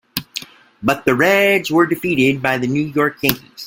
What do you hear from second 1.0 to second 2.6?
the Reds were defeated by